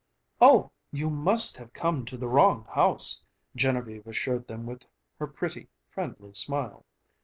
"Oh, 0.39 0.71
you 0.91 1.11
must 1.11 1.57
have 1.57 1.73
come 1.73 2.05
to 2.05 2.17
the 2.17 2.27
wrong 2.27 2.65
house," 2.65 3.23
Genevieve 3.55 4.07
assured 4.07 4.47
them 4.47 4.65
with 4.65 4.83
her 5.19 5.27
pretty, 5.27 5.69
friendly 5.91 6.33
smile. 6.33 6.87